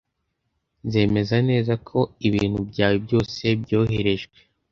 Nzemeza 0.85 1.37
neza 1.49 1.73
ko 1.87 1.99
ibintu 2.27 2.59
byawe 2.69 2.97
byose 3.05 3.41
byoherejwe. 3.61 4.37